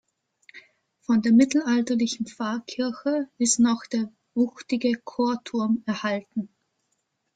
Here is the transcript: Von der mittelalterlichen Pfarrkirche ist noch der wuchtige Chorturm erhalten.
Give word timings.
Von 1.01 1.21
der 1.21 1.31
mittelalterlichen 1.31 2.25
Pfarrkirche 2.25 3.29
ist 3.37 3.59
noch 3.59 3.85
der 3.85 4.11
wuchtige 4.33 4.93
Chorturm 5.03 5.83
erhalten. 5.85 6.49